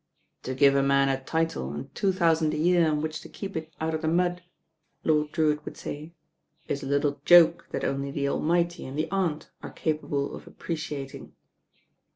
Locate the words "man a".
0.81-1.23